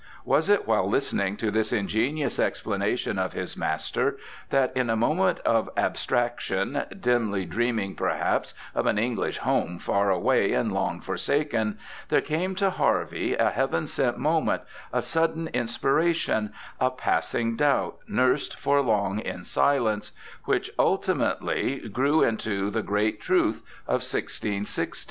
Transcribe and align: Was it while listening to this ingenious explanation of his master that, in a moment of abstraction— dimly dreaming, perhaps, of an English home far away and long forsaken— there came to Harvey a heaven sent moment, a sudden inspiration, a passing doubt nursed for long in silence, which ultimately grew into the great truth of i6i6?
Was 0.25 0.49
it 0.49 0.67
while 0.67 0.89
listening 0.89 1.37
to 1.37 1.51
this 1.51 1.71
ingenious 1.71 2.39
explanation 2.39 3.19
of 3.19 3.33
his 3.33 3.55
master 3.55 4.17
that, 4.49 4.75
in 4.75 4.89
a 4.89 4.95
moment 4.95 5.37
of 5.41 5.69
abstraction— 5.77 6.83
dimly 6.99 7.45
dreaming, 7.45 7.93
perhaps, 7.93 8.55
of 8.73 8.87
an 8.87 8.97
English 8.97 9.37
home 9.37 9.77
far 9.77 10.09
away 10.09 10.53
and 10.53 10.71
long 10.71 11.01
forsaken— 11.01 11.77
there 12.09 12.19
came 12.19 12.55
to 12.55 12.71
Harvey 12.71 13.35
a 13.35 13.51
heaven 13.51 13.85
sent 13.85 14.17
moment, 14.17 14.63
a 14.91 15.03
sudden 15.03 15.47
inspiration, 15.49 16.51
a 16.79 16.89
passing 16.89 17.55
doubt 17.55 17.97
nursed 18.07 18.57
for 18.59 18.81
long 18.81 19.19
in 19.19 19.43
silence, 19.43 20.13
which 20.45 20.71
ultimately 20.79 21.77
grew 21.89 22.23
into 22.23 22.71
the 22.71 22.81
great 22.81 23.21
truth 23.21 23.61
of 23.87 24.01
i6i6? 24.01 24.97